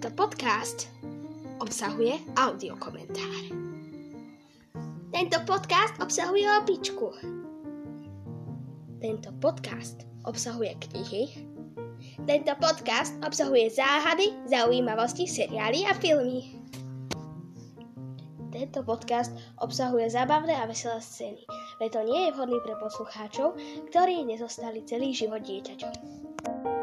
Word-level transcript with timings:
Tento 0.00 0.16
podcast 0.16 0.88
obsahuje 1.60 2.16
audiokomentár. 2.32 3.52
Tento 5.12 5.38
podcast 5.44 5.92
obsahuje 6.00 6.48
opičku. 6.56 7.12
Tento 8.96 9.28
podcast 9.44 10.00
obsahuje 10.24 10.72
knihy. 10.88 11.44
Tento 12.24 12.48
podcast 12.56 13.12
obsahuje 13.20 13.76
záhady, 13.76 14.32
zaujímavosti, 14.48 15.28
seriály 15.28 15.84
a 15.84 15.92
filmy. 15.92 16.48
Tento 18.56 18.80
podcast 18.80 19.36
obsahuje 19.60 20.08
zábavné 20.08 20.56
a 20.56 20.64
veselé 20.64 20.96
scény, 21.04 21.44
Preto 21.76 22.00
nie 22.08 22.24
je 22.24 22.40
vhodný 22.40 22.56
pre 22.64 22.72
poslucháčov, 22.80 23.52
ktorí 23.92 24.24
nezostali 24.24 24.80
celý 24.80 25.12
život 25.12 25.44
dieťaťom. 25.44 26.79